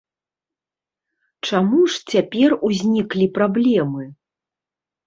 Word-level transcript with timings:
Чаму 1.49 1.81
ж 1.97 2.01
цяпер 2.15 2.49
узніклі 2.71 3.25
праблемы? 3.39 4.03